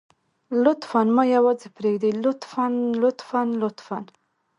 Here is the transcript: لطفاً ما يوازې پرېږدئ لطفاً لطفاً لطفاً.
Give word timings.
لطفاً 0.63 1.01
ما 1.15 1.23
يوازې 1.35 1.67
پرېږدئ 1.77 2.11
لطفاً 2.25 2.65
لطفاً 3.03 3.41
لطفاً. 3.61 3.97